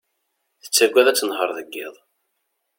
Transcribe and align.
Tettaggad 0.63 1.07
ad 1.07 1.17
tenher 1.17 1.49
deg 1.57 1.67
yiḍ. 1.73 1.95